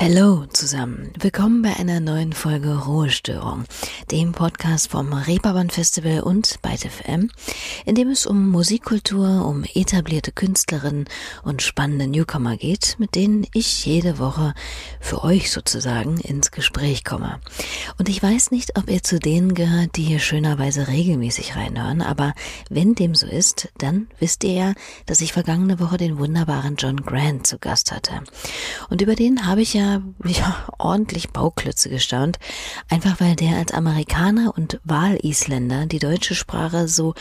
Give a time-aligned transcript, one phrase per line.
[0.00, 3.64] Hallo zusammen, willkommen bei einer neuen Folge Ruhestörung,
[4.12, 7.32] dem Podcast vom Reeperbahn Festival und bei FM,
[7.84, 11.06] in dem es um Musikkultur, um etablierte Künstlerinnen
[11.42, 14.54] und spannende Newcomer geht, mit denen ich jede Woche
[15.00, 17.40] für euch sozusagen ins Gespräch komme.
[17.98, 22.34] Und ich weiß nicht, ob ihr zu denen gehört, die hier schönerweise regelmäßig reinhören, aber
[22.70, 24.74] wenn dem so ist, dann wisst ihr ja,
[25.06, 28.22] dass ich vergangene Woche den wunderbaren John Grant zu Gast hatte.
[28.90, 29.87] Und über den habe ich ja
[30.24, 32.38] ja, ordentlich Bauklötze gestaunt,
[32.88, 37.14] einfach weil der als Amerikaner und Walisländer die deutsche Sprache so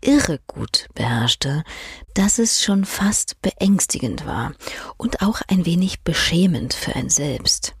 [0.00, 1.62] irre gut beherrschte,
[2.14, 4.52] dass es schon fast beängstigend war
[4.96, 7.74] und auch ein wenig beschämend für ein selbst.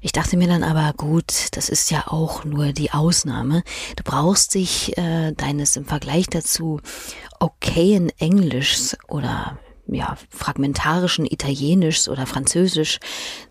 [0.00, 3.64] Ich dachte mir dann aber, gut, das ist ja auch nur die Ausnahme.
[3.96, 6.80] Du brauchst dich äh, deines im Vergleich dazu
[7.40, 13.00] okayen Englischs oder ja, fragmentarischen Italienisch oder Französisch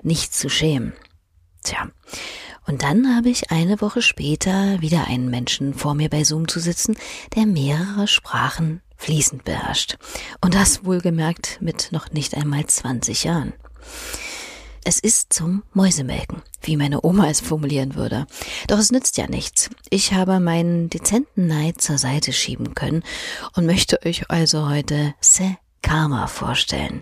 [0.02, 0.94] nicht zu schämen.
[1.64, 1.90] Tja.
[2.66, 6.60] Und dann habe ich eine Woche später wieder einen Menschen vor mir bei Zoom zu
[6.60, 6.98] sitzen,
[7.36, 9.98] der mehrere Sprachen fließend beherrscht.
[10.42, 13.54] Und das wohlgemerkt mit noch nicht einmal 20 Jahren.
[14.84, 18.26] Es ist zum Mäusemelken, wie meine Oma es formulieren würde.
[18.68, 19.70] Doch es nützt ja nichts.
[19.90, 23.04] Ich habe meinen dezenten Neid zur Seite schieben können
[23.54, 27.02] und möchte euch also heute C'est Karma vorstellen.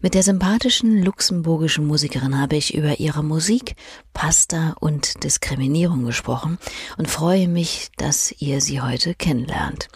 [0.00, 3.76] Mit der sympathischen luxemburgischen Musikerin habe ich über ihre Musik,
[4.12, 6.58] Pasta und Diskriminierung gesprochen
[6.96, 9.88] und freue mich, dass ihr sie heute kennenlernt.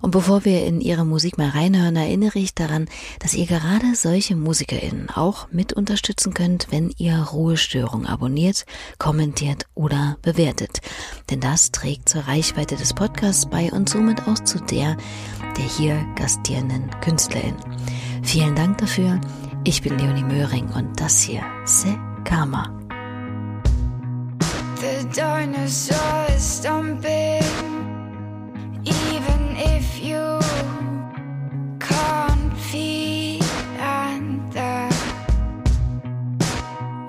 [0.00, 4.36] Und bevor wir in ihre Musik mal reinhören, erinnere ich daran, dass ihr gerade solche
[4.36, 8.66] MusikerInnen auch mit unterstützen könnt, wenn ihr Ruhestörung abonniert,
[8.98, 10.80] kommentiert oder bewertet.
[11.30, 14.96] Denn das trägt zur Reichweite des Podcasts bei und somit auch zu der
[15.56, 17.56] der hier gastierenden Künstlerin.
[18.22, 19.20] Vielen Dank dafür.
[19.64, 22.70] Ich bin Leonie Möhring und das hier Se Karma.
[24.80, 27.44] The dinosaur is stomping,
[28.84, 30.40] even if you
[31.78, 33.40] can't feel
[33.80, 34.88] and the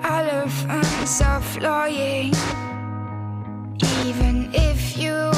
[0.06, 2.32] elephants are flying,
[4.06, 5.33] even if you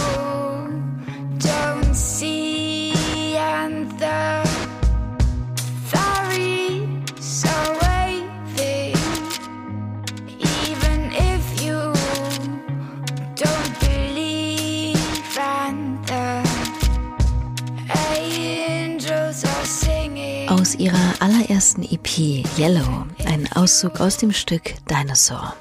[21.56, 25.56] allerersten EP Yellow, ein Auszug aus dem Stück Dinosaur.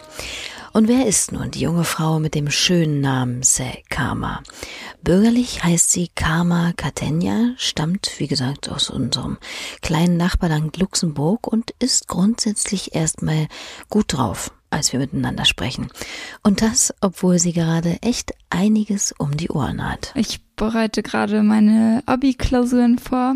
[0.74, 4.44] Und wer ist nun die junge Frau mit dem schönen Namen Se Karma?
[5.04, 9.38] Bürgerlich heißt sie Karma Catenia, stammt, wie gesagt, aus unserem
[9.82, 13.48] kleinen Nachbarland Luxemburg und ist grundsätzlich erstmal
[13.90, 15.88] gut drauf, als wir miteinander sprechen.
[16.44, 20.12] Und das, obwohl sie gerade echt einiges um die Ohren hat.
[20.16, 23.36] Ich bereite gerade meine Abi-Klausuren vor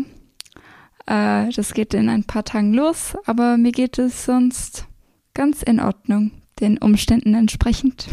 [1.10, 4.86] äh, das geht in ein paar Tagen los, aber mir geht es sonst
[5.34, 8.06] ganz in Ordnung, den Umständen entsprechend.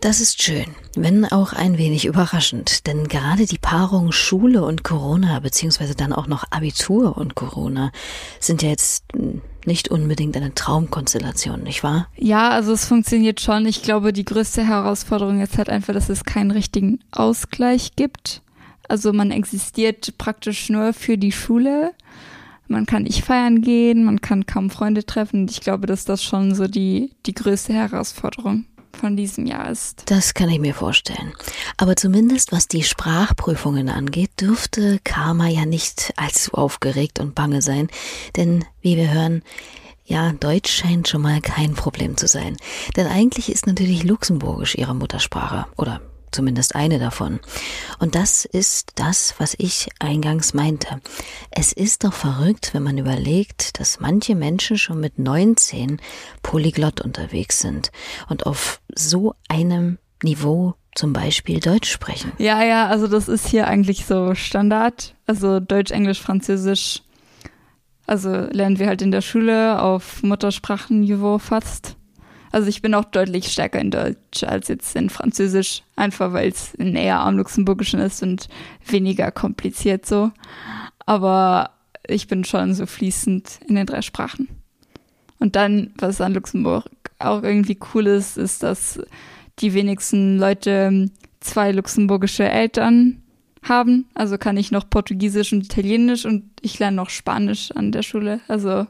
[0.00, 5.40] Das ist schön, wenn auch ein wenig überraschend, denn gerade die Paarung Schule und Corona,
[5.40, 7.90] beziehungsweise dann auch noch Abitur und Corona,
[8.38, 9.04] sind ja jetzt
[9.66, 12.06] nicht unbedingt eine Traumkonstellation, nicht wahr?
[12.16, 13.66] Ja, also es funktioniert schon.
[13.66, 18.40] Ich glaube, die größte Herausforderung ist halt einfach, dass es keinen richtigen Ausgleich gibt.
[18.86, 21.92] Also man existiert praktisch nur für die Schule
[22.68, 25.46] man kann nicht feiern gehen, man kann kaum Freunde treffen.
[25.48, 30.02] Ich glaube, dass das schon so die, die größte Herausforderung von diesem Jahr ist.
[30.06, 31.32] Das kann ich mir vorstellen.
[31.76, 37.88] Aber zumindest was die Sprachprüfungen angeht, dürfte Karma ja nicht allzu aufgeregt und bange sein.
[38.36, 39.42] Denn wie wir hören,
[40.04, 42.56] ja, Deutsch scheint schon mal kein Problem zu sein.
[42.96, 45.66] Denn eigentlich ist natürlich Luxemburgisch ihre Muttersprache.
[45.76, 46.00] Oder
[46.32, 47.40] zumindest eine davon.
[47.98, 51.00] Und das ist das, was ich eingangs meinte.
[51.50, 56.00] Es ist doch verrückt, wenn man überlegt, dass manche Menschen schon mit 19
[56.42, 57.90] polyglott unterwegs sind
[58.28, 62.32] und auf so einem Niveau zum Beispiel Deutsch sprechen.
[62.38, 65.14] Ja, ja, also das ist hier eigentlich so Standard.
[65.26, 67.02] Also Deutsch, Englisch, Französisch.
[68.06, 71.97] Also lernen wir halt in der Schule auf Muttersprachenniveau fast.
[72.50, 76.76] Also ich bin auch deutlich stärker in Deutsch als jetzt in Französisch, einfach weil es
[76.78, 78.48] näher am Luxemburgischen ist und
[78.86, 80.30] weniger kompliziert so.
[81.06, 81.70] Aber
[82.06, 84.48] ich bin schon so fließend in den drei Sprachen.
[85.38, 86.84] Und dann, was an Luxemburg
[87.18, 89.00] auch irgendwie cool ist, ist, dass
[89.60, 91.10] die wenigsten Leute
[91.40, 93.22] zwei luxemburgische Eltern
[93.62, 94.06] haben.
[94.14, 98.40] Also kann ich noch Portugiesisch und Italienisch und ich lerne noch Spanisch an der Schule.
[98.48, 98.86] Also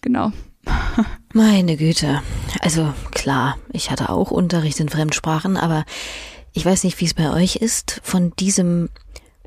[0.00, 0.32] genau.
[1.32, 2.22] Meine Güte.
[2.60, 5.84] Also klar, ich hatte auch Unterricht in Fremdsprachen, aber
[6.52, 8.00] ich weiß nicht, wie es bei euch ist.
[8.02, 8.88] Von diesem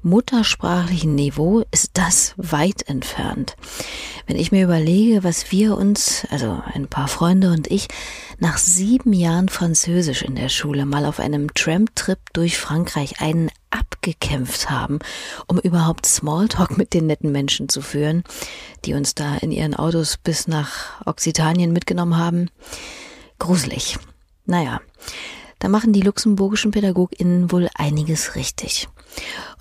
[0.04, 3.56] muttersprachlichen Niveau ist das weit entfernt.
[4.28, 7.88] Wenn ich mir überlege, was wir uns, also ein paar Freunde und ich,
[8.40, 14.70] nach sieben Jahren Französisch in der Schule mal auf einem Tramtrip durch Frankreich einen abgekämpft
[14.70, 15.00] haben,
[15.48, 18.24] um überhaupt Smalltalk mit den netten Menschen zu führen,
[18.86, 22.50] die uns da in ihren Autos bis nach Occitanien mitgenommen haben.
[23.40, 23.98] Gruselig.
[24.46, 24.82] Naja,
[25.60, 28.88] da machen die luxemburgischen PädagogInnen wohl einiges richtig.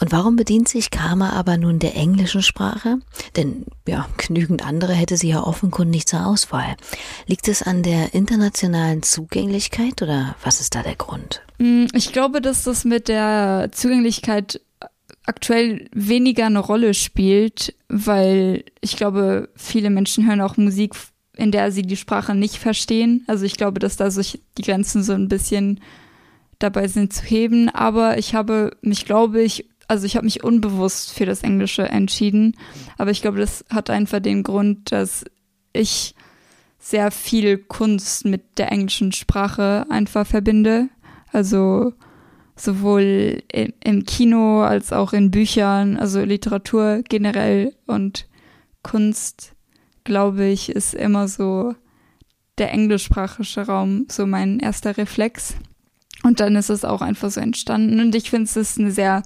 [0.00, 2.98] Und warum bedient sich Karma aber nun der englischen Sprache?
[3.36, 6.76] Denn ja, genügend andere hätte sie ja offenkundig zur Auswahl.
[7.26, 11.42] Liegt es an der internationalen Zugänglichkeit oder was ist da der Grund?
[11.58, 14.60] Mm, ich glaube, dass das mit der Zugänglichkeit
[15.26, 20.94] aktuell weniger eine Rolle spielt, weil ich glaube, viele Menschen hören auch Musik,
[21.36, 23.24] in der sie die Sprache nicht verstehen.
[23.26, 25.80] Also ich glaube, dass da sich die Grenzen so ein bisschen
[26.60, 31.12] dabei sind zu heben, aber ich habe mich, glaube ich, also ich habe mich unbewusst
[31.12, 32.56] für das Englische entschieden,
[32.96, 35.24] aber ich glaube, das hat einfach den Grund, dass
[35.72, 36.14] ich
[36.78, 40.88] sehr viel Kunst mit der englischen Sprache einfach verbinde.
[41.32, 41.92] Also
[42.56, 48.26] sowohl im Kino als auch in Büchern, also Literatur generell und
[48.82, 49.54] Kunst,
[50.04, 51.74] glaube ich, ist immer so
[52.58, 55.54] der englischsprachige Raum so mein erster Reflex.
[56.22, 58.00] Und dann ist es auch einfach so entstanden.
[58.00, 59.22] Und ich finde, es ist eine sehr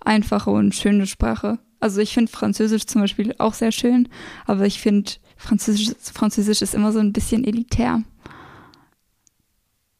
[0.00, 1.58] einfache und schöne Sprache.
[1.80, 4.08] Also ich finde Französisch zum Beispiel auch sehr schön,
[4.46, 8.02] aber ich finde Französisch, Französisch ist immer so ein bisschen elitär.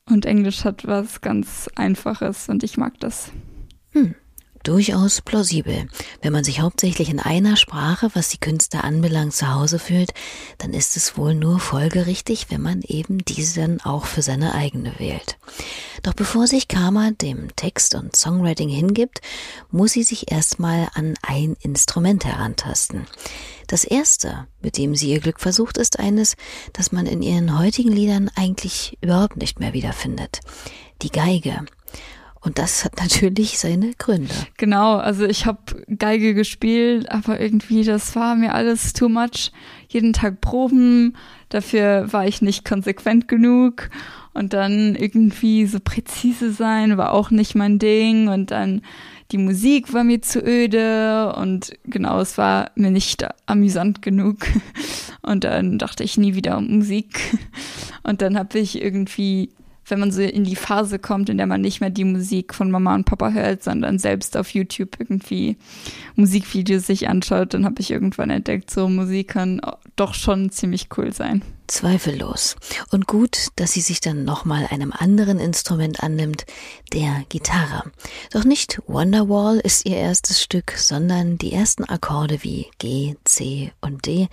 [0.08, 3.32] Und Englisch hat was ganz Einfaches und ich mag das.
[3.90, 4.14] Hm
[4.64, 5.86] durchaus plausibel.
[6.20, 10.12] Wenn man sich hauptsächlich in einer Sprache, was die Künste anbelangt, zu Hause fühlt,
[10.58, 14.98] dann ist es wohl nur folgerichtig, wenn man eben diese dann auch für seine eigene
[14.98, 15.36] wählt.
[16.02, 19.20] Doch bevor sich Karma dem Text und Songwriting hingibt,
[19.70, 23.06] muss sie sich erstmal an ein Instrument herantasten.
[23.66, 26.36] Das erste, mit dem sie ihr Glück versucht, ist eines,
[26.72, 30.40] das man in ihren heutigen Liedern eigentlich überhaupt nicht mehr wiederfindet.
[31.02, 31.64] Die Geige.
[32.44, 34.34] Und das hat natürlich seine Gründe.
[34.58, 39.50] Genau, also ich habe Geige gespielt, aber irgendwie, das war mir alles too much.
[39.88, 41.16] Jeden Tag Proben,
[41.48, 43.88] dafür war ich nicht konsequent genug.
[44.34, 48.28] Und dann irgendwie so präzise sein war auch nicht mein Ding.
[48.28, 48.82] Und dann
[49.32, 54.46] die Musik war mir zu öde und genau, es war mir nicht amüsant genug.
[55.22, 57.18] Und dann dachte ich nie wieder um Musik.
[58.02, 59.48] Und dann habe ich irgendwie
[59.86, 62.70] wenn man so in die Phase kommt, in der man nicht mehr die Musik von
[62.70, 65.56] Mama und Papa hört, sondern selbst auf YouTube irgendwie
[66.16, 69.60] Musikvideos sich anschaut, dann habe ich irgendwann entdeckt, so Musik kann
[69.96, 71.42] doch schon ziemlich cool sein.
[71.66, 72.56] Zweifellos.
[72.90, 76.44] Und gut, dass sie sich dann nochmal einem anderen Instrument annimmt,
[76.92, 77.90] der Gitarre.
[78.32, 84.06] Doch nicht Wonderwall ist ihr erstes Stück, sondern die ersten Akkorde wie G, C und
[84.06, 84.28] D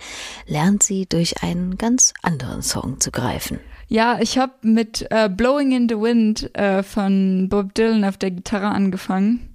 [0.46, 3.60] lernt sie durch einen ganz anderen Song zu greifen.
[3.92, 8.30] Ja, ich habe mit äh, Blowing in the Wind äh, von Bob Dylan auf der
[8.30, 9.54] Gitarre angefangen.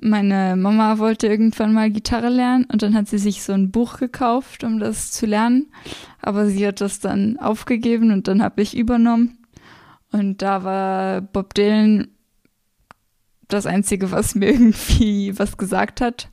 [0.00, 3.96] Meine Mama wollte irgendwann mal Gitarre lernen und dann hat sie sich so ein Buch
[3.96, 5.72] gekauft, um das zu lernen.
[6.22, 9.38] Aber sie hat das dann aufgegeben und dann habe ich übernommen.
[10.12, 12.06] Und da war Bob Dylan
[13.48, 16.28] das Einzige, was mir irgendwie was gesagt hat.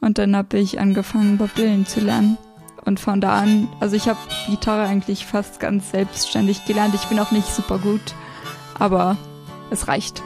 [0.00, 2.38] Und dann habe ich angefangen, Bob Dylan zu lernen.
[2.86, 6.94] Und von da an, also ich habe Gitarre eigentlich fast ganz selbstständig gelernt.
[6.94, 8.14] Ich bin auch nicht super gut,
[8.78, 9.16] aber
[9.70, 10.22] es reicht.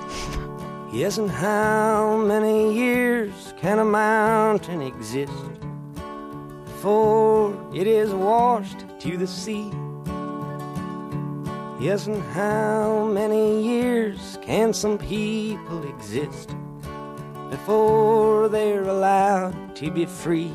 [0.92, 5.32] Yes, and how many years can a mountain exist
[6.66, 9.70] before it is washed to the sea?
[11.80, 16.50] Yes, and how many years can some people exist
[17.50, 20.52] before they're allowed to be free?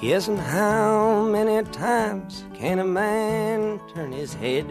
[0.00, 4.64] Yes, and how many times can a man turn his head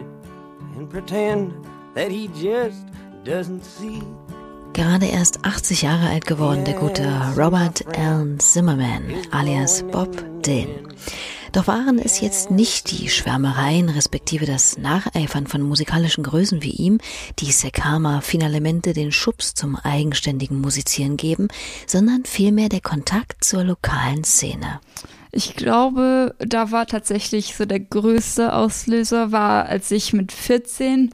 [0.74, 1.52] and pretend
[1.94, 2.86] that he just
[3.24, 4.00] doesn't see?
[4.72, 7.04] Gerade erst 80 Jahre alt geworden, der gute
[7.36, 10.88] Robert Allen Zimmerman, alias Bob Dylan.
[11.52, 17.00] Doch waren es jetzt nicht die Schwärmereien respektive das Nacheifern von musikalischen Größen wie ihm,
[17.38, 21.48] die Sekama Finalemente den Schubs zum eigenständigen Musizieren geben,
[21.86, 24.80] sondern vielmehr der Kontakt zur lokalen Szene.
[25.30, 31.10] Ich glaube, da war tatsächlich so der größte Auslöser, war, als ich mit 14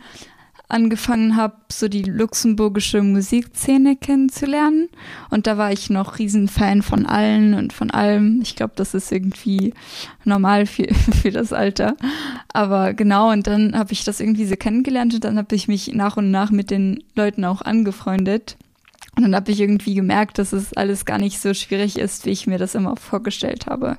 [0.68, 4.88] angefangen habe, so die luxemburgische Musikszene kennenzulernen.
[5.30, 8.40] Und da war ich noch Riesenfan von allen und von allem.
[8.42, 9.74] Ich glaube, das ist irgendwie
[10.24, 10.92] normal für,
[11.22, 11.96] für das Alter.
[12.52, 15.92] Aber genau, und dann habe ich das irgendwie so kennengelernt und dann habe ich mich
[15.92, 18.56] nach und nach mit den Leuten auch angefreundet.
[19.16, 22.30] Und dann habe ich irgendwie gemerkt, dass es alles gar nicht so schwierig ist, wie
[22.30, 23.98] ich mir das immer vorgestellt habe.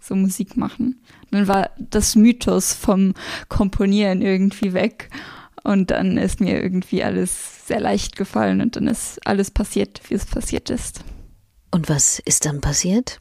[0.00, 1.00] So Musik machen.
[1.30, 3.14] Und dann war das Mythos vom
[3.48, 5.10] Komponieren irgendwie weg.
[5.62, 10.14] Und dann ist mir irgendwie alles sehr leicht gefallen und dann ist alles passiert, wie
[10.14, 11.04] es passiert ist.
[11.70, 13.20] Und was ist dann passiert?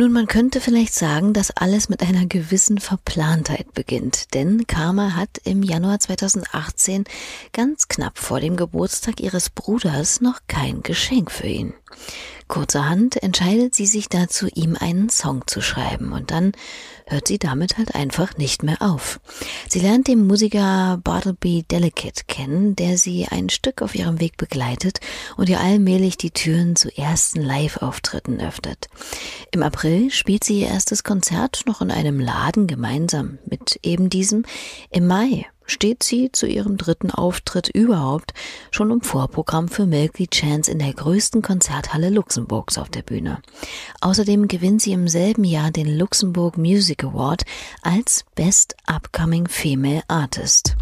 [0.00, 5.42] Nun, man könnte vielleicht sagen, dass alles mit einer gewissen Verplantheit beginnt, denn Karma hat
[5.44, 7.04] im Januar 2018
[7.52, 11.74] ganz knapp vor dem Geburtstag ihres Bruders noch kein Geschenk für ihn.
[12.48, 16.52] Kurzerhand entscheidet sie sich dazu, ihm einen Song zu schreiben und dann
[17.10, 19.20] hört sie damit halt einfach nicht mehr auf.
[19.68, 25.00] Sie lernt den Musiker Bartleby Delicate kennen, der sie ein Stück auf ihrem Weg begleitet
[25.36, 28.88] und ihr allmählich die Türen zu ersten Live-Auftritten öffnet.
[29.52, 34.44] Im April spielt sie ihr erstes Konzert noch in einem Laden gemeinsam mit eben diesem.
[34.90, 38.34] Im Mai steht sie zu ihrem dritten Auftritt überhaupt
[38.70, 43.38] schon im Vorprogramm für Milky Chance in der größten Konzerthalle Luxemburgs auf der Bühne.
[44.00, 47.44] Außerdem gewinnt sie im selben Jahr den Luxemburg Music Award
[47.82, 50.76] als Best Upcoming Female Artist.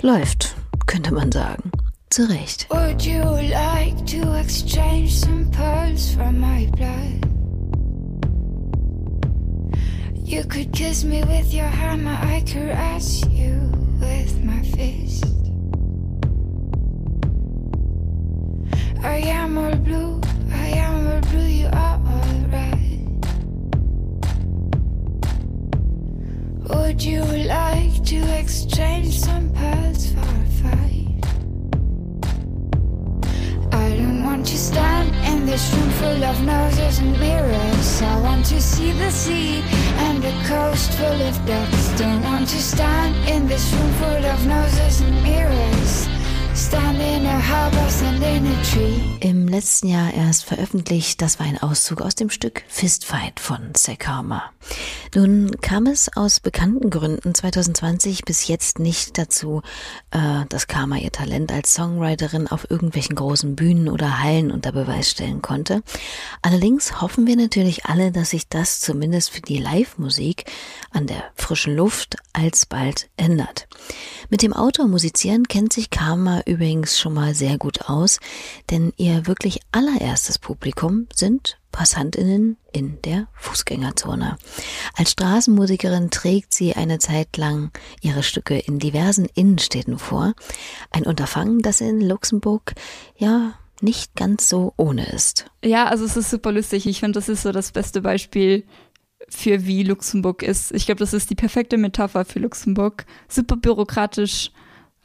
[0.00, 0.54] Läuft,
[0.86, 1.70] könnte man sagen.
[2.10, 2.66] Zu Recht.
[2.70, 7.37] Would you like to exchange some pearls from my blood?
[10.28, 15.24] You could kiss me with your hammer, I caress you with my fist.
[19.02, 20.20] I am all blue,
[20.52, 23.08] I am all blue, you are all red.
[26.68, 31.24] Would you like to exchange some pearls for a fight?
[33.72, 38.02] I don't want to stand in this room full of noses and mirrors.
[38.02, 39.62] I want to see the sea
[39.98, 41.88] and the coast full of ducks.
[41.98, 46.08] Don't want to stand in this room full of noses and mirrors.
[49.20, 54.50] Im letzten Jahr erst veröffentlicht, das war ein Auszug aus dem Stück Fistfight von Sekama.
[55.14, 59.62] Nun kam es aus bekannten Gründen 2020 bis jetzt nicht dazu,
[60.10, 65.10] äh, dass Karma ihr Talent als Songwriterin auf irgendwelchen großen Bühnen oder Hallen unter Beweis
[65.10, 65.82] stellen konnte.
[66.42, 70.44] Allerdings hoffen wir natürlich alle, dass sich das zumindest für die Live-Musik
[70.90, 73.66] an der frischen Luft alsbald ändert.
[74.28, 78.20] Mit dem Outdoor musizieren kennt sich Karma übrigens schon mal sehr gut aus,
[78.70, 84.36] denn ihr wirklich allererstes Publikum sind Passantinnen in der Fußgängerzone.
[84.96, 87.70] Als Straßenmusikerin trägt sie eine Zeit lang
[88.00, 90.34] ihre Stücke in diversen Innenstädten vor.
[90.90, 92.74] Ein Unterfangen, das in Luxemburg
[93.16, 95.52] ja nicht ganz so ohne ist.
[95.64, 96.84] Ja, also es ist super lustig.
[96.84, 98.64] Ich finde, das ist so das beste Beispiel
[99.28, 100.72] für wie Luxemburg ist.
[100.72, 103.06] Ich glaube, das ist die perfekte Metapher für Luxemburg.
[103.28, 104.50] Super bürokratisch,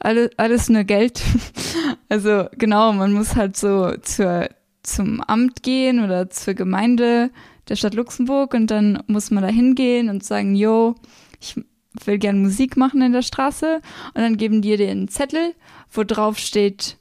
[0.00, 1.22] alle, alles nur Geld.
[2.08, 4.48] also genau, man muss halt so zur,
[4.84, 7.30] zum Amt gehen oder zur Gemeinde
[7.68, 10.94] der Stadt Luxemburg und dann muss man da hingehen und sagen, yo,
[11.40, 11.56] ich
[12.04, 13.80] will gern Musik machen in der Straße
[14.14, 15.54] und dann geben die dir den Zettel,
[15.90, 16.98] wo drauf steht,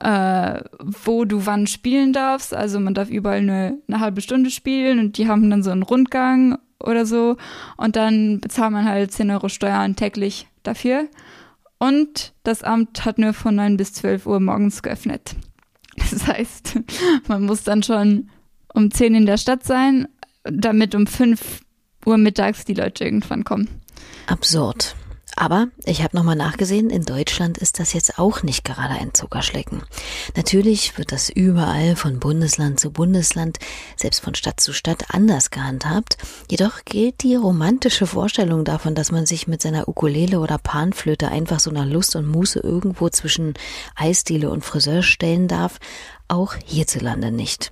[0.00, 2.54] äh, wo du wann spielen darfst.
[2.54, 5.82] Also man darf überall eine, eine halbe Stunde spielen und die haben dann so einen
[5.82, 7.36] Rundgang oder so.
[7.76, 11.08] Und dann bezahlt man halt 10 Euro Steuern täglich dafür.
[11.78, 15.36] Und das Amt hat nur von 9 bis 12 Uhr morgens geöffnet.
[16.10, 16.78] Das heißt,
[17.28, 18.30] man muss dann schon
[18.74, 20.08] um 10 in der Stadt sein,
[20.44, 21.60] damit um 5
[22.04, 23.68] Uhr mittags die Leute irgendwann kommen.
[24.26, 24.94] Absurd.
[25.36, 29.82] Aber ich habe nochmal nachgesehen, in Deutschland ist das jetzt auch nicht gerade ein Zuckerschlecken.
[30.36, 33.58] Natürlich wird das überall von Bundesland zu Bundesland,
[33.96, 36.18] selbst von Stadt zu Stadt anders gehandhabt.
[36.50, 41.60] Jedoch gilt die romantische Vorstellung davon, dass man sich mit seiner Ukulele oder Panflöte einfach
[41.60, 43.54] so nach Lust und Muße irgendwo zwischen
[43.96, 45.78] Eisdiele und Friseur stellen darf,
[46.32, 47.70] auch hierzulande nicht.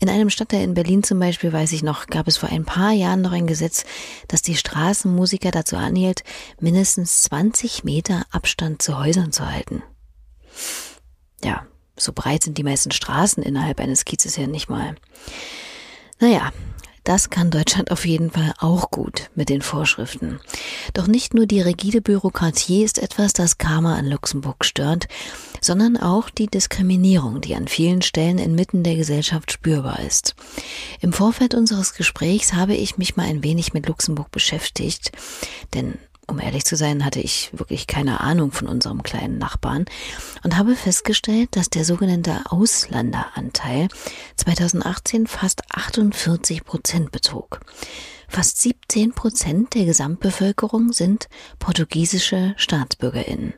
[0.00, 2.92] In einem Stadtteil in Berlin zum Beispiel, weiß ich noch, gab es vor ein paar
[2.92, 3.84] Jahren noch ein Gesetz,
[4.28, 6.24] das die Straßenmusiker dazu anhielt,
[6.58, 9.82] mindestens 20 Meter Abstand zu Häusern zu halten.
[11.44, 14.96] Ja, so breit sind die meisten Straßen innerhalb eines Kiezes ja nicht mal.
[16.18, 16.52] Naja,
[17.04, 20.38] das kann Deutschland auf jeden Fall auch gut mit den Vorschriften.
[20.94, 25.08] Doch nicht nur die rigide Bürokratie ist etwas, das Karma an Luxemburg stört,
[25.60, 30.34] sondern auch die Diskriminierung, die an vielen Stellen inmitten der Gesellschaft spürbar ist.
[31.00, 35.12] Im Vorfeld unseres Gesprächs habe ich mich mal ein wenig mit Luxemburg beschäftigt,
[35.74, 35.98] denn
[36.32, 39.84] Um ehrlich zu sein, hatte ich wirklich keine Ahnung von unserem kleinen Nachbarn
[40.42, 43.88] und habe festgestellt, dass der sogenannte Ausländeranteil
[44.36, 47.60] 2018 fast 48 Prozent betrug.
[48.28, 53.52] Fast 17 Prozent der Gesamtbevölkerung sind portugiesische Staatsbürgerinnen.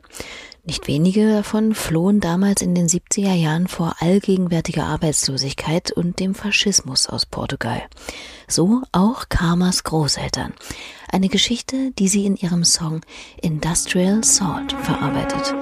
[0.65, 7.07] Nicht wenige davon flohen damals in den 70er Jahren vor allgegenwärtiger Arbeitslosigkeit und dem Faschismus
[7.07, 7.83] aus Portugal.
[8.49, 10.53] So auch Karmas Großeltern.
[11.11, 13.01] Eine Geschichte, die sie in ihrem Song
[13.41, 15.53] Industrial Salt verarbeitet.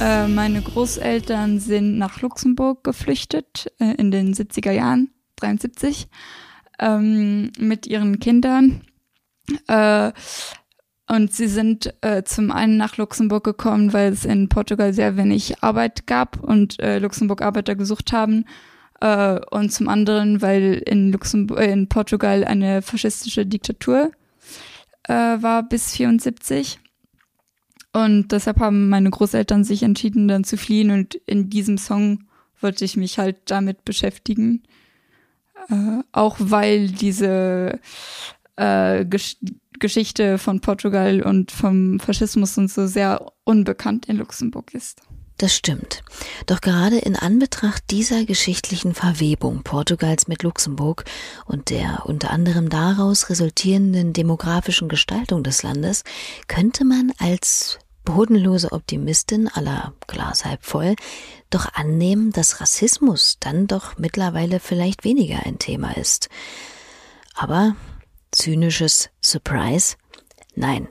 [0.00, 6.08] Äh, meine Großeltern sind nach Luxemburg geflüchtet äh, in den 70er Jahren, 73,
[6.78, 8.82] ähm, mit ihren Kindern.
[9.68, 10.12] Äh,
[11.06, 15.62] und sie sind äh, zum einen nach Luxemburg gekommen, weil es in Portugal sehr wenig
[15.62, 18.46] Arbeit gab und äh, Luxemburg Arbeiter gesucht haben.
[19.00, 24.12] Äh, und zum anderen, weil in, Luxemburg, äh, in Portugal eine faschistische Diktatur
[25.08, 26.78] äh, war bis 74.
[27.92, 30.90] Und deshalb haben meine Großeltern sich entschieden, dann zu fliehen.
[30.90, 32.24] Und in diesem Song
[32.60, 34.62] wollte ich mich halt damit beschäftigen.
[35.68, 37.80] Äh, auch weil diese
[38.56, 39.36] äh, Gesch
[39.78, 45.00] Geschichte von Portugal und vom Faschismus und so sehr unbekannt in Luxemburg ist.
[45.40, 46.02] Das stimmt.
[46.44, 51.06] Doch gerade in Anbetracht dieser geschichtlichen Verwebung Portugals mit Luxemburg
[51.46, 56.04] und der unter anderem daraus resultierenden demografischen Gestaltung des Landes
[56.46, 60.94] könnte man als bodenlose Optimistin aller Glas halb voll
[61.48, 66.28] doch annehmen, dass Rassismus dann doch mittlerweile vielleicht weniger ein Thema ist.
[67.32, 67.76] Aber
[68.30, 69.96] zynisches Surprise?
[70.54, 70.88] Nein,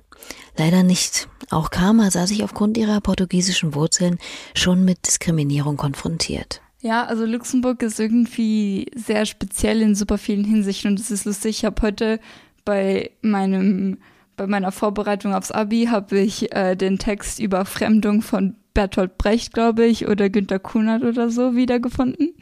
[0.59, 1.27] leider nicht.
[1.49, 4.19] Auch Karma sah sich aufgrund ihrer portugiesischen Wurzeln
[4.53, 6.61] schon mit Diskriminierung konfrontiert.
[6.81, 11.57] Ja, also Luxemburg ist irgendwie sehr speziell in super vielen Hinsichten und es ist lustig.
[11.57, 12.19] Ich habe heute
[12.63, 13.97] bei meinem
[14.37, 19.53] bei meiner Vorbereitung aufs Abi habe ich äh, den Text über Fremdung von Bertolt Brecht,
[19.53, 22.33] glaube ich, oder Günter Kunert oder so wiedergefunden.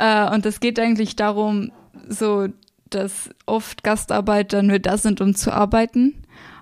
[0.00, 1.70] Äh, und es geht eigentlich darum,
[2.08, 2.48] so,
[2.90, 6.14] dass oft Gastarbeiter nur da sind, um zu arbeiten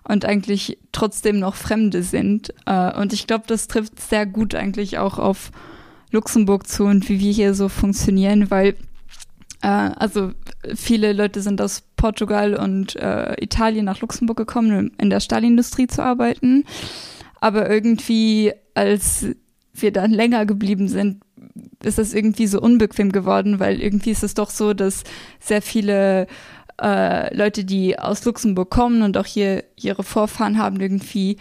[0.09, 2.55] und eigentlich trotzdem noch Fremde sind.
[2.67, 5.51] Äh, und ich glaube, das trifft sehr gut eigentlich auch auf
[6.11, 8.77] Luxemburg zu und wie wir hier so funktionieren, weil
[9.63, 10.33] äh, also
[10.75, 15.89] viele Leute sind aus Portugal und äh, Italien nach Luxemburg gekommen, um in der Stahlindustrie
[15.89, 16.65] zu arbeiten.
[17.41, 19.27] Aber irgendwie, als
[19.75, 21.21] wir dann länger geblieben sind,
[21.83, 25.05] ist das irgendwie so unbequem geworden, weil irgendwie ist es doch so, dass
[25.41, 26.27] sehr viele
[26.81, 31.39] äh, Leute, die aus Luxemburg kommen und auch hier ihre Vorfahren haben, irgendwie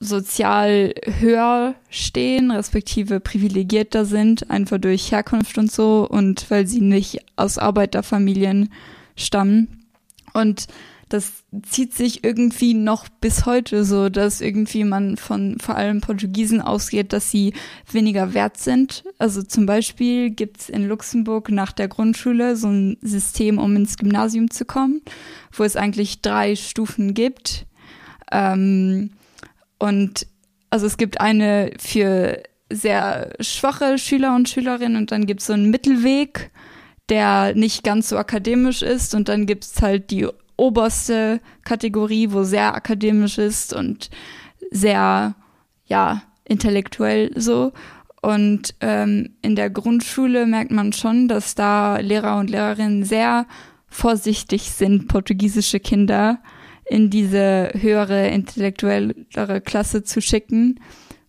[0.00, 7.20] sozial höher stehen, respektive privilegierter sind, einfach durch Herkunft und so und weil sie nicht
[7.36, 8.70] aus Arbeiterfamilien
[9.16, 9.86] stammen.
[10.34, 10.66] Und
[11.08, 16.60] das zieht sich irgendwie noch bis heute so, dass irgendwie man von vor allem Portugiesen
[16.60, 17.52] ausgeht, dass sie
[17.90, 19.04] weniger wert sind.
[19.18, 24.50] Also zum Beispiel gibt's in Luxemburg nach der Grundschule so ein System, um ins Gymnasium
[24.50, 25.00] zu kommen,
[25.52, 27.66] wo es eigentlich drei Stufen gibt.
[28.32, 29.10] Ähm,
[29.78, 30.26] und
[30.70, 35.70] also es gibt eine für sehr schwache Schüler und Schülerinnen und dann gibt's so einen
[35.70, 36.50] Mittelweg,
[37.08, 42.74] der nicht ganz so akademisch ist und dann gibt's halt die oberste Kategorie, wo sehr
[42.74, 44.10] akademisch ist und
[44.70, 45.34] sehr,
[45.86, 47.72] ja, intellektuell so.
[48.22, 53.46] Und ähm, in der Grundschule merkt man schon, dass da Lehrer und Lehrerinnen sehr
[53.88, 56.40] vorsichtig sind, portugiesische Kinder
[56.84, 60.80] in diese höhere, intellektuellere Klasse zu schicken,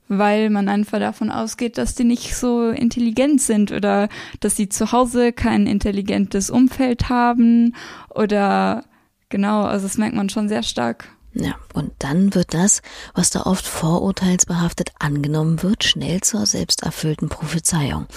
[0.08, 4.08] weil man einfach davon ausgeht, dass die nicht so intelligent sind oder
[4.40, 7.76] dass sie zu Hause kein intelligentes Umfeld haben
[8.10, 8.86] oder
[9.30, 11.10] genau, also das merkt man schon sehr stark.
[11.40, 12.82] Ja, und dann wird das,
[13.14, 18.08] was da oft vorurteilsbehaftet angenommen wird, schnell zur selbsterfüllten Prophezeiung.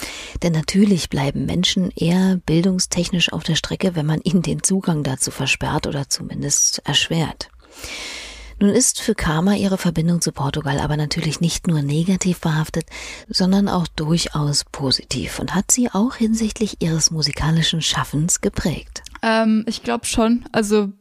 [0.43, 5.31] Denn natürlich bleiben Menschen eher bildungstechnisch auf der Strecke, wenn man ihnen den Zugang dazu
[5.31, 7.51] versperrt oder zumindest erschwert.
[8.59, 12.85] Nun ist für Karma ihre Verbindung zu Portugal aber natürlich nicht nur negativ behaftet,
[13.29, 19.03] sondern auch durchaus positiv und hat sie auch hinsichtlich ihres musikalischen Schaffens geprägt.
[19.23, 20.45] Ähm, ich glaube schon.
[20.53, 20.93] Also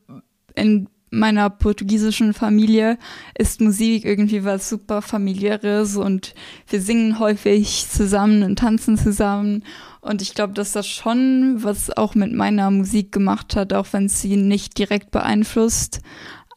[0.56, 2.98] in meiner portugiesischen Familie
[3.36, 6.36] ist Musik irgendwie was super familiäres und
[6.68, 9.64] wir singen häufig zusammen und tanzen zusammen
[10.02, 14.06] und ich glaube, dass das schon was auch mit meiner Musik gemacht hat, auch wenn
[14.06, 16.02] es sie nicht direkt beeinflusst.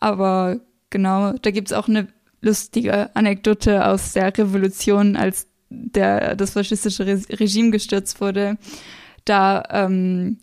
[0.01, 2.09] Aber genau, da gibt's auch eine
[2.41, 8.59] lustige Anekdote aus der Revolution, als der, das faschistische Regime gestürzt wurde.
[9.25, 10.39] Da ähm,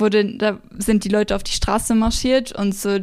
[0.00, 2.98] wurde, da sind die Leute auf die Straße marschiert und so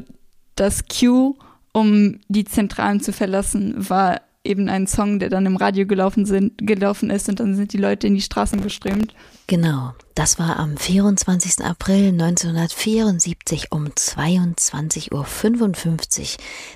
[0.56, 1.36] das Cue,
[1.72, 6.54] um die Zentralen zu verlassen, war eben ein Song, der dann im Radio gelaufen, sind,
[6.58, 9.14] gelaufen ist und dann sind die Leute in die Straßen geströmt.
[9.48, 11.66] Genau, das war am 24.
[11.66, 15.26] April 1974 um 22.55 Uhr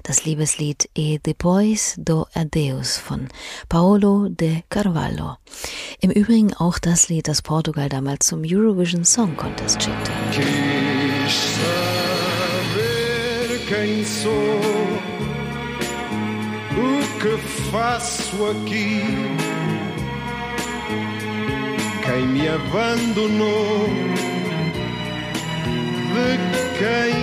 [0.04, 3.28] das Liebeslied E Depois do Adeus von
[3.70, 5.38] Paolo de Carvalho.
[6.02, 10.12] Im Übrigen auch das Lied, das Portugal damals zum Eurovision Song Contest schickte.
[13.68, 14.97] quem sou
[16.78, 17.38] o que
[17.72, 19.02] faço aqui.
[22.06, 23.90] Quem me abandonou,
[26.14, 26.30] de
[26.80, 27.14] quem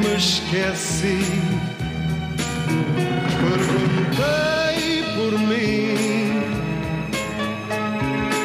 [0.00, 1.20] me esqueci.
[3.40, 6.42] Perguntei por mim,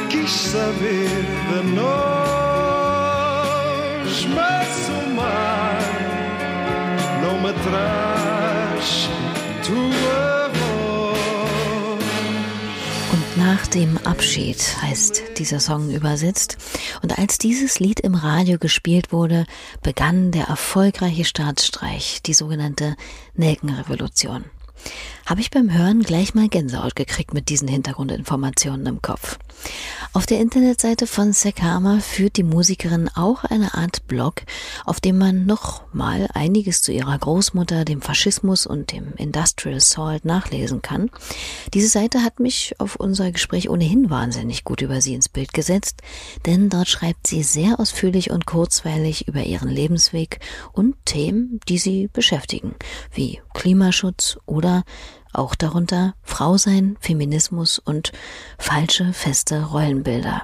[0.10, 1.10] quis saber
[1.50, 2.14] de nós.
[9.66, 10.23] Und
[13.54, 16.58] nach dem Abschied heißt dieser Song übersetzt.
[17.04, 19.46] Und als dieses Lied im Radio gespielt wurde,
[19.84, 22.96] begann der erfolgreiche Staatsstreich, die sogenannte
[23.36, 24.46] Nelkenrevolution
[25.26, 29.40] habe ich beim Hören gleich mal Gänsehaut gekriegt mit diesen Hintergrundinformationen im Kopf.
[30.16, 34.44] Auf der Internetseite von Sekama führt die Musikerin auch eine Art Blog,
[34.86, 40.24] auf dem man noch mal einiges zu ihrer Großmutter, dem Faschismus und dem Industrial Salt
[40.24, 41.10] nachlesen kann.
[41.74, 46.04] Diese Seite hat mich auf unser Gespräch ohnehin wahnsinnig gut über sie ins Bild gesetzt,
[46.46, 50.42] denn dort schreibt sie sehr ausführlich und kurzweilig über ihren Lebensweg
[50.74, 52.76] und Themen, die sie beschäftigen,
[53.16, 54.84] wie Klimaschutz oder
[55.34, 58.12] auch darunter Frau sein, Feminismus und
[58.58, 60.44] falsche feste Rollenbilder.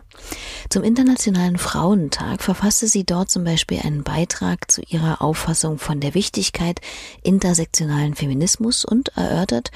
[0.69, 6.13] Zum Internationalen Frauentag verfasste sie dort zum Beispiel einen Beitrag zu ihrer Auffassung von der
[6.13, 6.81] Wichtigkeit
[7.23, 9.71] intersektionalen Feminismus und erörtert,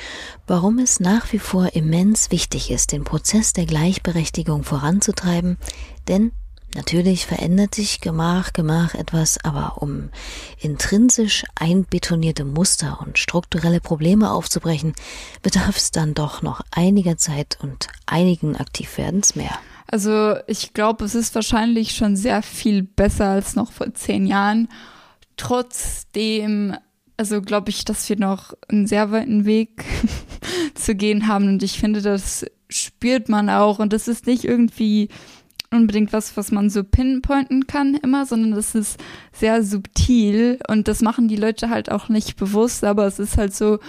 [0.48, 5.58] warum es nach wie vor immens wichtig ist, den Prozess der Gleichberechtigung voranzutreiben,
[6.08, 6.32] denn
[6.76, 10.10] Natürlich verändert sich Gemach, Gemach etwas, aber um
[10.60, 14.94] intrinsisch einbetonierte Muster und strukturelle Probleme aufzubrechen,
[15.44, 19.52] bedarf es dann doch noch einiger Zeit und einigen Aktivwerdens mehr.
[19.86, 24.68] Also ich glaube, es ist wahrscheinlich schon sehr viel besser als noch vor zehn Jahren.
[25.38, 26.76] Trotzdem,
[27.18, 29.86] also glaube ich, dass wir noch einen sehr weiten Weg
[30.74, 35.10] zu gehen haben und ich finde, das spürt man auch und das ist nicht irgendwie
[35.74, 39.00] unbedingt was, was man so pinpointen kann immer, sondern das ist
[39.32, 43.54] sehr subtil und das machen die Leute halt auch nicht bewusst, aber es ist halt
[43.56, 43.80] so,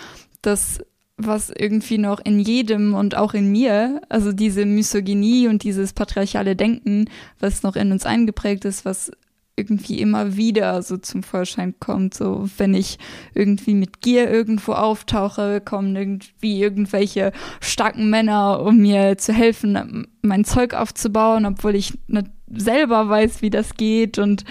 [0.42, 0.80] dass
[1.16, 6.56] was irgendwie noch in jedem und auch in mir, also diese Misogynie und dieses patriarchale
[6.56, 7.04] Denken,
[7.38, 9.12] was noch in uns eingeprägt ist, was
[9.56, 12.14] irgendwie immer wieder so zum Vorschein kommt.
[12.14, 12.98] So, wenn ich
[13.34, 20.44] irgendwie mit Gier irgendwo auftauche, kommen irgendwie irgendwelche starken Männer, um mir zu helfen, mein
[20.44, 24.18] Zeug aufzubauen, obwohl ich nicht selber weiß, wie das geht.
[24.18, 24.44] Und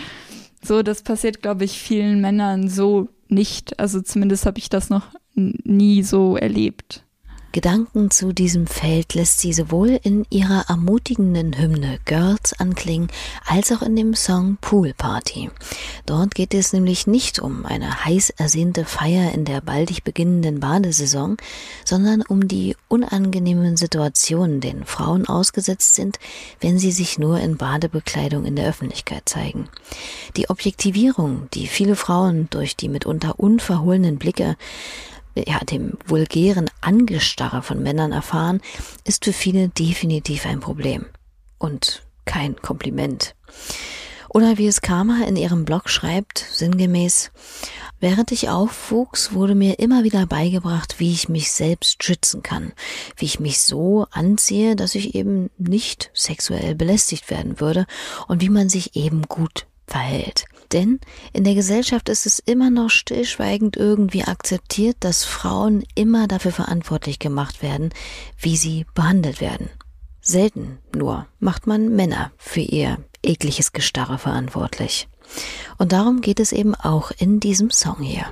[0.64, 3.80] so, das passiert, glaube ich, vielen Männern so nicht.
[3.80, 7.03] Also zumindest habe ich das noch nie so erlebt.
[7.54, 13.10] Gedanken zu diesem Feld lässt sie sowohl in ihrer ermutigenden Hymne Girls anklingen,
[13.46, 15.52] als auch in dem Song Pool Party.
[16.08, 21.38] Dort geht es nämlich nicht um eine heiß ersehnte Feier in der baldig beginnenden Badesaison,
[21.86, 26.18] sondern um die unangenehmen Situationen, denen Frauen ausgesetzt sind,
[26.60, 29.70] wenn sie sich nur in Badebekleidung in der Öffentlichkeit zeigen.
[30.38, 34.58] Die Objektivierung, die viele Frauen durch die mitunter unverhohlenen Blicke
[35.36, 38.62] ja, dem vulgären Angestarre von Männern erfahren,
[39.04, 41.06] ist für viele definitiv ein Problem
[41.58, 43.36] und kein Kompliment.
[44.30, 47.32] Oder wie es Karma in ihrem Blog schreibt, sinngemäß,
[48.00, 52.74] während ich aufwuchs, wurde mir immer wieder beigebracht, wie ich mich selbst schützen kann,
[53.18, 57.86] wie ich mich so anziehe, dass ich eben nicht sexuell belästigt werden würde
[58.28, 60.46] und wie man sich eben gut verhält.
[60.74, 61.00] Denn
[61.32, 67.20] in der Gesellschaft ist es immer noch stillschweigend irgendwie akzeptiert, dass Frauen immer dafür verantwortlich
[67.20, 67.92] gemacht werden,
[68.40, 69.70] wie sie behandelt werden.
[70.22, 75.08] Selten nur macht man Männer für ihr ekliges Gestarre verantwortlich.
[75.78, 78.26] Und darum geht es eben auch in diesem Song hier.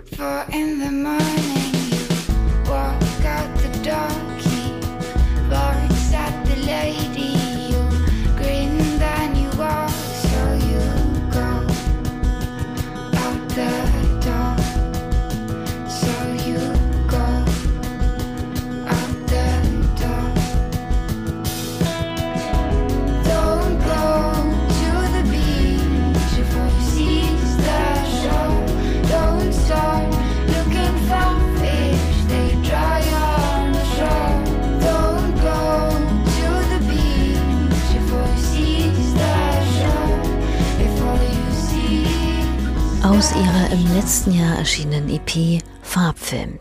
[3.94, 4.31] aus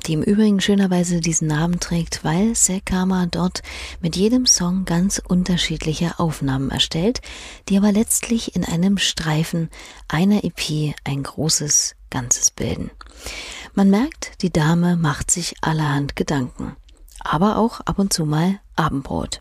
[0.06, 3.62] die im Übrigen schönerweise diesen Namen trägt, weil Sekama dort
[4.00, 7.20] mit jedem Song ganz unterschiedliche Aufnahmen erstellt,
[7.68, 9.70] die aber letztlich in einem Streifen
[10.08, 12.90] einer EP ein großes Ganzes bilden.
[13.74, 16.76] Man merkt, die Dame macht sich allerhand Gedanken,
[17.20, 19.40] aber auch ab und zu mal Abendbrot.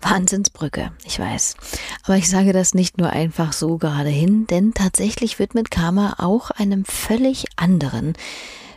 [0.00, 1.56] Wahnsinnsbrücke, ich weiß.
[2.04, 6.16] Aber ich sage das nicht nur einfach so gerade hin, denn tatsächlich wird mit Karma
[6.18, 8.14] auch einem völlig anderen,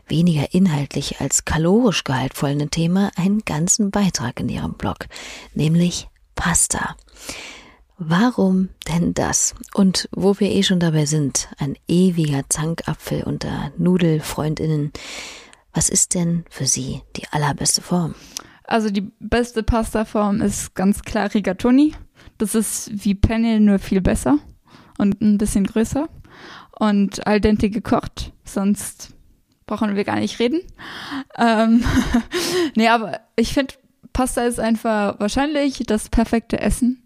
[0.08, 5.08] weniger inhaltlich als kalorisch gehaltvollen Thema einen ganzen Beitrag in ihrem Blog,
[5.54, 6.96] nämlich Pasta.
[7.98, 9.56] Warum denn das?
[9.74, 14.92] Und wo wir eh schon dabei sind, ein ewiger Zankapfel unter Nudelfreundinnen,
[15.74, 18.16] was ist denn für Sie die allerbeste Form?
[18.66, 21.94] Also die beste Pastaform ist ganz klar Rigatoni.
[22.38, 24.39] Das ist wie Penne, nur viel besser
[24.98, 26.10] und ein bisschen größer.
[26.80, 29.12] Und al dente gekocht, sonst
[29.74, 30.62] brauchen wir gar nicht reden.
[31.38, 31.84] Ähm,
[32.76, 33.74] nee, aber ich finde,
[34.14, 37.02] Pasta ist einfach wahrscheinlich das perfekte Essen,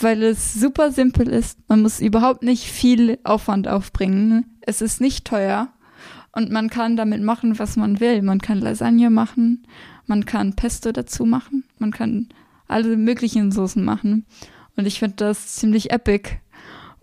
[0.00, 1.58] weil es super simpel ist.
[1.68, 4.56] Man muss überhaupt nicht viel Aufwand aufbringen.
[4.62, 5.68] Es ist nicht teuer
[6.32, 8.22] und man kann damit machen, was man will.
[8.22, 9.66] Man kann Lasagne machen,
[10.06, 12.28] man kann Pesto dazu machen, man kann
[12.66, 14.24] alle möglichen Soßen machen.
[14.76, 16.30] Und ich finde das ziemlich epic.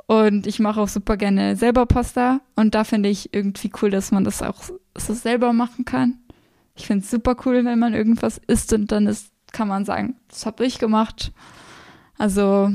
[0.05, 2.41] Und ich mache auch super gerne selber Pasta.
[2.55, 4.63] Und da finde ich irgendwie cool, dass man das auch
[4.97, 6.19] so selber machen kann.
[6.75, 10.15] Ich finde es super cool, wenn man irgendwas isst und dann ist, kann man sagen,
[10.27, 11.31] das habe ich gemacht.
[12.17, 12.71] Also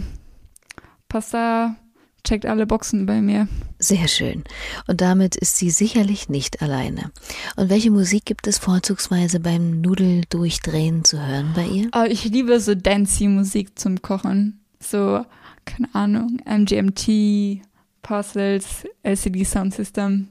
[1.08, 1.76] Pasta
[2.24, 3.48] checkt alle Boxen bei mir.
[3.78, 4.44] Sehr schön.
[4.86, 7.10] Und damit ist sie sicherlich nicht alleine.
[7.56, 11.88] Und welche Musik gibt es vorzugsweise beim Nudeldurchdrehen zu hören bei ihr?
[11.94, 14.60] Oh, ich liebe so dancey Musik zum Kochen.
[14.80, 15.24] So,
[15.68, 17.62] keine Ahnung, MGMT,
[18.02, 20.28] Parcels, LCD Sound System.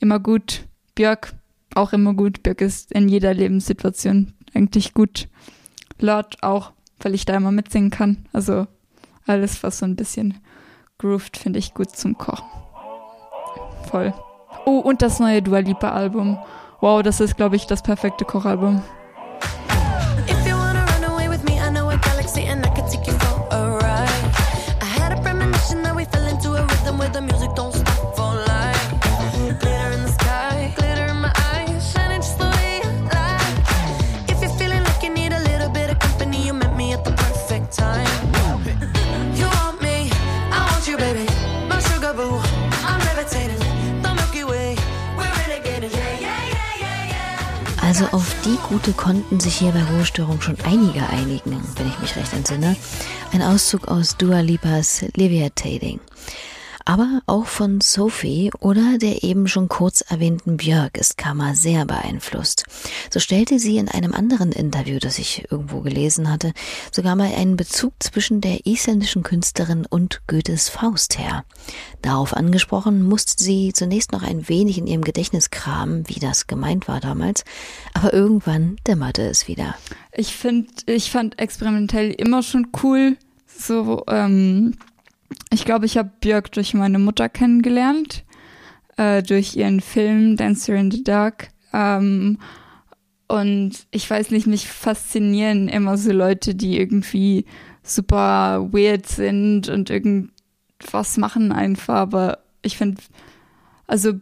[0.00, 0.66] Immer gut.
[0.94, 1.34] Björk,
[1.74, 2.42] auch immer gut.
[2.42, 5.28] Björk ist in jeder Lebenssituation eigentlich gut.
[5.98, 8.26] Lord auch, weil ich da immer mitsingen kann.
[8.32, 8.66] Also
[9.26, 10.40] alles, was so ein bisschen
[10.98, 12.46] grooved, finde ich gut zum Kochen.
[13.90, 14.14] Voll.
[14.64, 16.38] Oh, und das neue Dua Lipa Album.
[16.80, 18.82] Wow, das ist, glaube ich, das perfekte Kochalbum.
[47.98, 52.14] Also auf die Gute konnten sich hier bei Ruhestörung schon einige einigen, wenn ich mich
[52.14, 52.76] recht entsinne.
[53.32, 55.98] Ein Auszug aus Dua Lipas Levitating
[56.86, 62.64] aber auch von Sophie oder der eben schon kurz erwähnten Björk ist Kama sehr beeinflusst.
[63.10, 66.52] So stellte sie in einem anderen Interview, das ich irgendwo gelesen hatte,
[66.92, 71.44] sogar mal einen Bezug zwischen der isländischen Künstlerin und Goethes Faust her.
[72.02, 76.86] Darauf angesprochen, musste sie zunächst noch ein wenig in ihrem Gedächtnis kramen, wie das gemeint
[76.86, 77.44] war damals,
[77.94, 79.74] aber irgendwann dämmerte es wieder.
[80.12, 83.16] Ich finde, ich fand experimentell immer schon cool,
[83.48, 84.76] so ähm,
[85.50, 88.24] ich glaube, ich habe Björk durch meine Mutter kennengelernt,
[88.96, 91.48] äh, durch ihren Film Dancer in the Dark.
[91.72, 92.38] Ähm,
[93.28, 97.44] und ich weiß nicht, mich faszinieren immer so Leute, die irgendwie
[97.82, 101.94] super weird sind und irgendwas machen einfach.
[101.94, 103.02] Aber ich finde,
[103.86, 104.14] also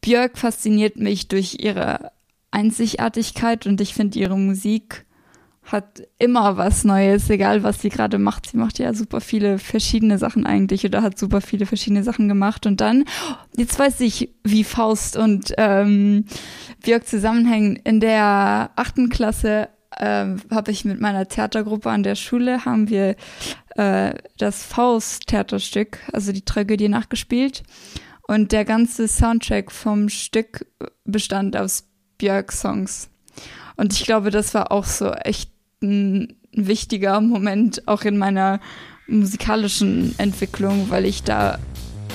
[0.00, 2.12] Björk fasziniert mich durch ihre
[2.50, 5.05] Einzigartigkeit und ich finde ihre Musik
[5.66, 8.50] hat immer was Neues, egal was sie gerade macht.
[8.50, 12.66] Sie macht ja super viele verschiedene Sachen eigentlich oder hat super viele verschiedene Sachen gemacht.
[12.66, 13.04] Und dann,
[13.56, 16.26] jetzt weiß ich, wie Faust und ähm,
[16.82, 17.76] Björk zusammenhängen.
[17.76, 23.16] In der achten Klasse äh, habe ich mit meiner Theatergruppe an der Schule, haben wir
[23.76, 27.64] äh, das Faust-Theaterstück, also die Tragödie nachgespielt.
[28.28, 30.66] Und der ganze Soundtrack vom Stück
[31.04, 33.08] bestand aus Björk-Songs.
[33.76, 35.50] Und ich glaube, das war auch so echt
[35.82, 38.60] ein wichtiger Moment auch in meiner
[39.06, 41.58] musikalischen Entwicklung, weil ich da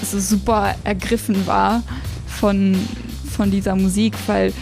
[0.04, 1.84] so super ergriffen war
[2.28, 2.76] von,
[3.30, 4.54] von dieser Musik, weil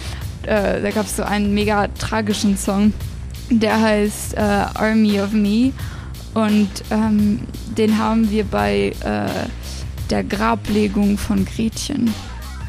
[0.44, 2.94] äh, da gab es so einen mega tragischen Song,
[3.50, 5.72] der heißt äh, Army of Me
[6.34, 7.40] und ähm,
[7.78, 9.48] den haben wir bei äh,
[10.10, 12.14] der Grablegung von Gretchen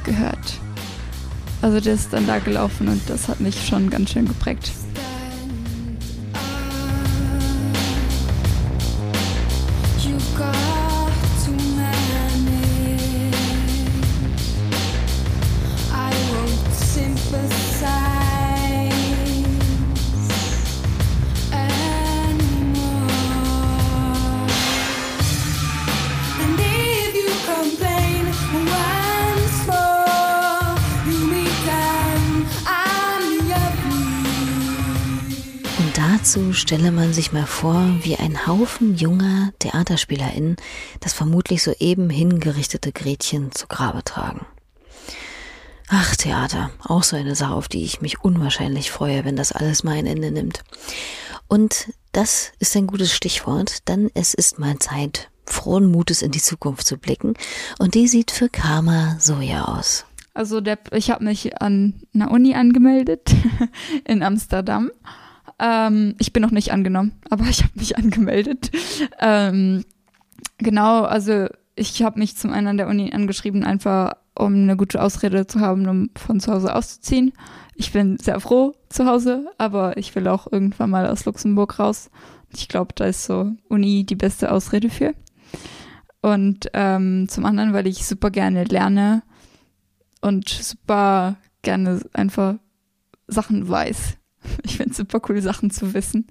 [0.05, 0.59] gehört.
[1.63, 4.71] Also der ist dann da gelaufen und das hat mich schon ganz schön geprägt.
[36.01, 40.57] Dazu stelle man sich mal vor, wie ein Haufen junger TheaterspielerInnen
[41.01, 44.47] das vermutlich soeben hingerichtete Gretchen zu Grabe tragen.
[45.89, 49.85] Ach, Theater, auch so eine Sache, auf die ich mich unwahrscheinlich freue, wenn das alles
[49.85, 50.63] mal ein Ende nimmt.
[51.49, 56.41] Und das ist ein gutes Stichwort, denn es ist mal Zeit, frohen Mutes in die
[56.41, 57.35] Zukunft zu blicken.
[57.79, 60.07] Und die sieht für Karma so ja aus.
[60.33, 63.35] Also der, ich habe mich an einer Uni angemeldet
[64.07, 64.91] in Amsterdam
[65.61, 68.71] ähm, ich bin noch nicht angenommen, aber ich habe mich angemeldet.
[69.19, 69.85] Ähm,
[70.59, 71.47] genau, also
[71.77, 75.61] ich habe mich zum einen an der Uni angeschrieben, einfach um eine gute Ausrede zu
[75.61, 77.33] haben, um von zu Hause auszuziehen.
[77.75, 82.11] Ich bin sehr froh zu Hause, aber ich will auch irgendwann mal aus Luxemburg raus.
[82.55, 85.15] Ich glaube, da ist so Uni die beste Ausrede für.
[86.23, 89.23] Und ähm, zum anderen, weil ich super gerne lerne
[90.21, 92.57] und super gerne einfach
[93.27, 94.20] Sachen weiß.
[94.65, 96.27] Ich finde es super cool, Sachen zu wissen.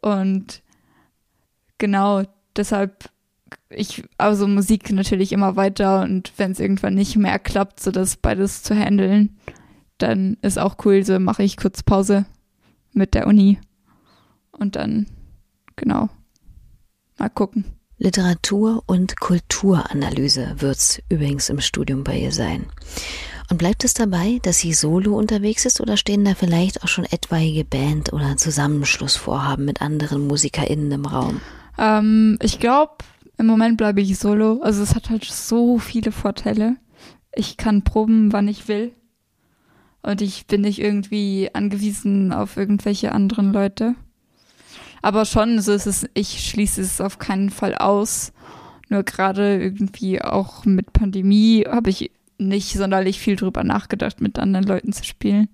[0.00, 0.62] Und
[1.78, 2.22] genau
[2.56, 3.10] deshalb,
[3.70, 8.16] ich, also Musik natürlich immer weiter und wenn es irgendwann nicht mehr klappt, so das
[8.16, 9.36] beides zu handeln,
[9.98, 12.24] dann ist auch cool, so mache ich kurz Pause
[12.92, 13.58] mit der Uni
[14.52, 15.06] und dann,
[15.76, 16.08] genau,
[17.18, 17.64] mal gucken.
[17.98, 22.66] Literatur- und Kulturanalyse wird's übrigens im Studium bei ihr sein.
[23.52, 27.04] Und bleibt es dabei, dass sie solo unterwegs ist oder stehen da vielleicht auch schon
[27.04, 31.38] etwaige Band- oder Zusammenschlussvorhaben mit anderen MusikerInnen im Raum?
[31.76, 32.92] Ähm, ich glaube,
[33.36, 34.62] im Moment bleibe ich solo.
[34.62, 36.76] Also es hat halt so viele Vorteile.
[37.34, 38.92] Ich kann proben, wann ich will.
[40.00, 43.96] Und ich bin nicht irgendwie angewiesen auf irgendwelche anderen Leute.
[45.02, 48.32] Aber schon, so ist es, ich schließe es auf keinen Fall aus.
[48.88, 52.12] Nur gerade irgendwie auch mit Pandemie habe ich
[52.48, 55.48] nicht sonderlich viel drüber nachgedacht, mit anderen Leuten zu spielen.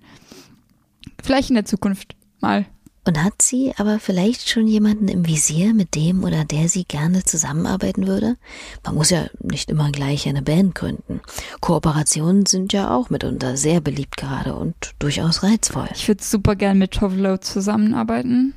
[1.23, 2.67] Vielleicht in der Zukunft mal.
[3.09, 7.25] Und hat sie aber vielleicht schon jemanden im Visier, mit dem oder der sie gerne
[7.25, 8.37] zusammenarbeiten würde?
[8.85, 11.23] Man muss ja nicht immer gleich eine Band gründen.
[11.61, 15.89] Kooperationen sind ja auch mitunter sehr beliebt gerade und durchaus reizvoll.
[15.95, 18.53] Ich würde super gern mit Tovlo zusammenarbeiten.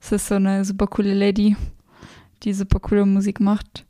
[0.00, 1.56] Das ist so eine super coole Lady,
[2.42, 3.86] die super coole Musik macht.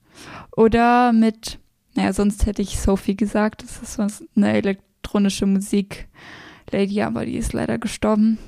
[0.55, 1.59] Oder mit
[1.94, 3.62] naja, sonst hätte ich Sophie gesagt.
[3.62, 8.38] Das ist so eine elektronische Musik-Lady, aber die ist leider gestorben.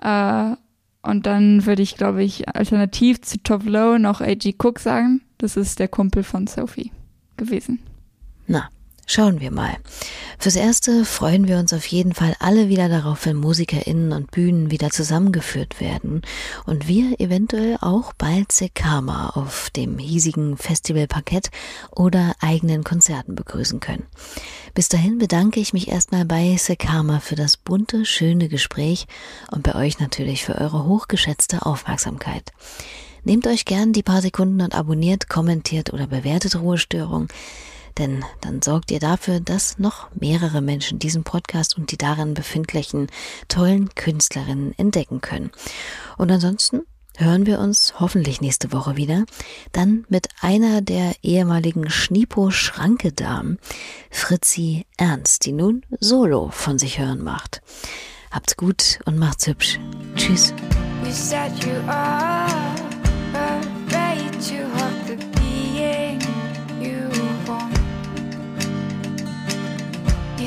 [0.00, 0.56] Äh,
[1.02, 4.54] und dann würde ich, glaube ich, alternativ zu Top Low noch A.G.
[4.58, 5.22] Cook sagen.
[5.38, 6.90] Das ist der Kumpel von Sophie
[7.36, 7.78] gewesen.
[8.48, 8.68] Na,
[9.08, 9.76] Schauen wir mal.
[10.36, 14.72] Fürs Erste freuen wir uns auf jeden Fall alle wieder darauf, wenn MusikerInnen und Bühnen
[14.72, 16.22] wieder zusammengeführt werden
[16.64, 21.52] und wir eventuell auch bald Sekama auf dem hiesigen Festivalparkett
[21.92, 24.06] oder eigenen Konzerten begrüßen können.
[24.74, 29.06] Bis dahin bedanke ich mich erstmal bei Sekama für das bunte, schöne Gespräch
[29.52, 32.50] und bei euch natürlich für eure hochgeschätzte Aufmerksamkeit.
[33.22, 37.28] Nehmt euch gern die paar Sekunden und abonniert, kommentiert oder bewertet Ruhestörung
[37.98, 43.08] denn dann sorgt ihr dafür, dass noch mehrere Menschen diesen Podcast und die darin befindlichen
[43.48, 45.50] tollen Künstlerinnen entdecken können.
[46.16, 46.82] Und ansonsten
[47.16, 49.24] hören wir uns hoffentlich nächste Woche wieder,
[49.72, 53.58] dann mit einer der ehemaligen Schnipo-Schranke-Damen,
[54.10, 57.62] Fritzi Ernst, die nun Solo von sich hören macht.
[58.30, 59.78] Habt's gut und macht's hübsch.
[60.14, 60.52] Tschüss.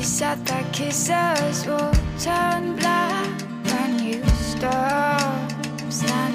[0.00, 3.28] You said that kisses will turn black
[3.66, 5.52] when you stop
[5.90, 6.29] standing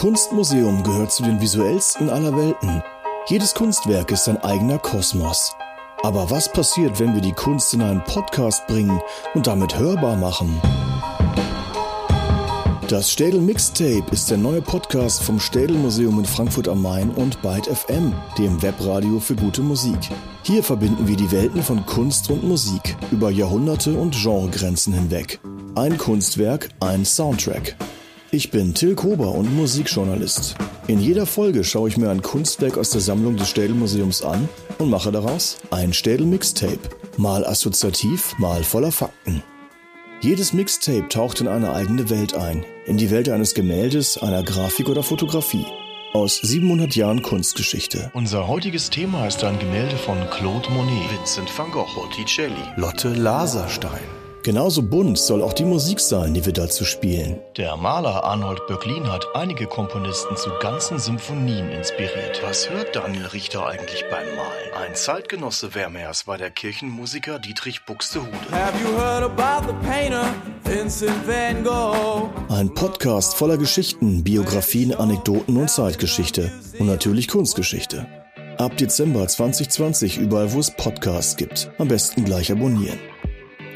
[0.00, 2.82] Kunstmuseum gehört zu den visuellsten aller Welten.
[3.26, 5.54] Jedes Kunstwerk ist ein eigener Kosmos.
[6.02, 8.98] Aber was passiert, wenn wir die Kunst in einen Podcast bringen
[9.34, 10.58] und damit hörbar machen?
[12.88, 17.42] Das Städel Mixtape ist der neue Podcast vom Städel Museum in Frankfurt am Main und
[17.42, 19.98] Byte FM, dem Webradio für gute Musik.
[20.44, 25.40] Hier verbinden wir die Welten von Kunst und Musik über Jahrhunderte und Genregrenzen hinweg.
[25.74, 27.76] Ein Kunstwerk, ein Soundtrack.
[28.32, 30.54] Ich bin Till Kober und Musikjournalist.
[30.86, 34.48] In jeder Folge schaue ich mir ein Kunstwerk aus der Sammlung des Städel Museums an
[34.78, 36.78] und mache daraus ein Städel Mixtape.
[37.16, 39.42] Mal assoziativ, mal voller Fakten.
[40.20, 42.64] Jedes Mixtape taucht in eine eigene Welt ein.
[42.86, 45.66] In die Welt eines Gemäldes, einer Grafik oder Fotografie.
[46.12, 48.12] Aus 700 Jahren Kunstgeschichte.
[48.14, 54.19] Unser heutiges Thema ist ein Gemälde von Claude Monet, Vincent van Gogh, Botticelli, Lotte Laserstein.
[54.42, 57.38] Genauso bunt soll auch die Musik sein, die wir dazu spielen.
[57.58, 62.40] Der Maler Arnold Böcklin hat einige Komponisten zu ganzen Symphonien inspiriert.
[62.42, 64.72] Was hört Daniel Richter eigentlich beim Malen?
[64.82, 68.30] Ein Zeitgenosse Vermeers war der Kirchenmusiker Dietrich Buxtehude.
[68.50, 70.24] Have you heard about the painter
[70.64, 72.30] Vincent van Gogh?
[72.48, 76.50] Ein Podcast voller Geschichten, Biografien, Anekdoten und Zeitgeschichte.
[76.78, 78.06] Und natürlich Kunstgeschichte.
[78.56, 81.70] Ab Dezember 2020 überall, wo es Podcasts gibt.
[81.76, 82.98] Am besten gleich abonnieren.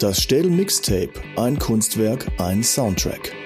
[0.01, 1.13] Das Städel Mixtape.
[1.37, 3.44] Ein Kunstwerk, ein Soundtrack.